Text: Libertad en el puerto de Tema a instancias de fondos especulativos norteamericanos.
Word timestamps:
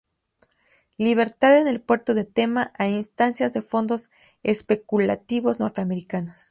Libertad 0.97 1.59
en 1.59 1.67
el 1.67 1.79
puerto 1.79 2.15
de 2.15 2.25
Tema 2.25 2.71
a 2.79 2.87
instancias 2.87 3.53
de 3.53 3.61
fondos 3.61 4.09
especulativos 4.41 5.59
norteamericanos. 5.59 6.39